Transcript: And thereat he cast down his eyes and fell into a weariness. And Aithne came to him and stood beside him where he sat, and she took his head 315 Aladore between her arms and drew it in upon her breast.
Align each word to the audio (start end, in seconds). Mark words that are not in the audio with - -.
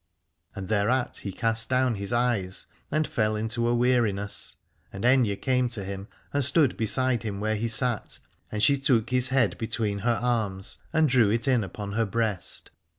And 0.55 0.67
thereat 0.67 1.17
he 1.17 1.31
cast 1.31 1.69
down 1.69 1.93
his 1.93 2.11
eyes 2.11 2.65
and 2.89 3.05
fell 3.05 3.35
into 3.35 3.67
a 3.67 3.75
weariness. 3.75 4.55
And 4.91 5.03
Aithne 5.03 5.39
came 5.39 5.69
to 5.69 5.83
him 5.83 6.07
and 6.33 6.43
stood 6.43 6.75
beside 6.75 7.21
him 7.21 7.39
where 7.39 7.55
he 7.55 7.67
sat, 7.67 8.17
and 8.51 8.63
she 8.63 8.79
took 8.79 9.11
his 9.11 9.29
head 9.29 9.59
315 9.59 9.59
Aladore 9.59 9.69
between 9.69 9.99
her 9.99 10.19
arms 10.19 10.79
and 10.91 11.07
drew 11.07 11.29
it 11.29 11.47
in 11.47 11.63
upon 11.63 11.91
her 11.91 12.07
breast. 12.07 12.71